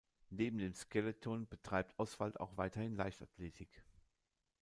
Neben 0.31 0.57
dem 0.57 0.73
Skeleton 0.73 1.47
betreibt 1.47 1.93
Oswald 1.99 2.39
auch 2.39 2.57
weiterhin 2.57 2.95
Leichtathletik. 2.95 3.83